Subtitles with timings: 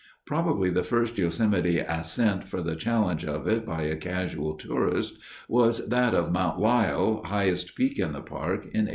[0.25, 5.13] Probably the first Yosemite ascent for the challenge of it by a casual tourist
[5.47, 8.87] was that of Mount Lyell, highest peak in the park, in 1871.